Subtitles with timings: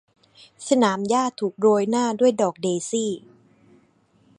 [0.67, 3.11] สนามหญ้าถูกโรยหน้าด้วยดอกเดซี่